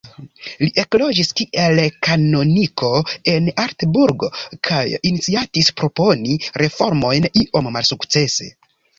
Li 0.61 0.67
ekloĝis 0.83 1.27
kiel 1.39 1.81
kanoniko 2.05 2.89
en 3.33 3.49
Altenburg, 3.63 4.25
kaj 4.69 4.79
iniciatis 5.09 5.69
proponi 5.81 6.39
reformojn, 6.63 7.29
iom 7.43 7.69
malsukcese. 7.77 8.49